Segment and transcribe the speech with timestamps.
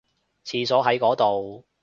[0.45, 1.63] 廁所喺嗰度